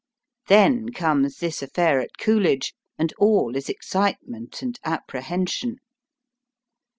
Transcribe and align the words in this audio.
Then 0.47 0.89
comes 0.89 1.37
this 1.37 1.61
affair 1.61 1.99
at 1.99 2.17
Coolidge, 2.17 2.73
and 2.97 3.13
all 3.19 3.55
is 3.55 3.69
excitement 3.69 4.63
and 4.63 4.79
apprehension. 4.83 5.75